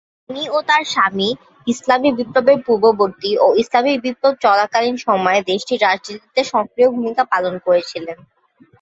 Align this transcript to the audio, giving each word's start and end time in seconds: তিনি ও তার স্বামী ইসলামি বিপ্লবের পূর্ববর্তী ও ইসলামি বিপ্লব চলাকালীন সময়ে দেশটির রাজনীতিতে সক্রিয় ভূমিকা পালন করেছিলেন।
তিনি 0.23 0.43
ও 0.49 0.67
তার 0.69 0.83
স্বামী 0.85 1.29
ইসলামি 1.67 2.09
বিপ্লবের 2.17 2.57
পূর্ববর্তী 2.65 3.31
ও 3.37 3.57
ইসলামি 3.61 3.93
বিপ্লব 4.03 4.33
চলাকালীন 4.43 4.95
সময়ে 5.07 5.41
দেশটির 5.49 5.83
রাজনীতিতে 5.83 6.41
সক্রিয় 6.51 6.89
ভূমিকা 6.91 7.23
পালন 7.31 7.53
করেছিলেন। 7.65 8.17